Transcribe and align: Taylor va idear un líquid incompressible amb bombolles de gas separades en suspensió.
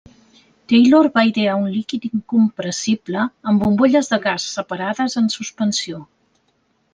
Taylor 0.71 1.09
va 1.17 1.23
idear 1.31 1.57
un 1.57 1.67
líquid 1.73 2.07
incompressible 2.09 3.27
amb 3.53 3.65
bombolles 3.67 4.11
de 4.15 4.19
gas 4.25 4.49
separades 4.57 5.19
en 5.23 5.31
suspensió. 5.37 6.03